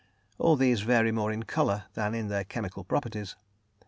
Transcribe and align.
All 0.39 0.55
these 0.55 0.81
vary 0.81 1.11
more 1.11 1.31
in 1.31 1.43
colour 1.43 1.83
than 1.93 2.15
in 2.15 2.27
their 2.27 2.43
chemical 2.43 2.83
properties. 2.83 3.35